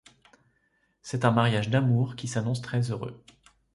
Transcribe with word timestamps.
C’est 1.03 1.25
un 1.25 1.31
mariage 1.31 1.69
d’amour, 1.69 2.15
qui 2.15 2.27
s’annonce 2.27 2.61
très 2.63 2.89
heureux. 2.89 3.21